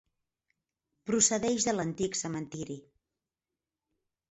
[1.09, 2.81] Procedeix de l'antic cementiri.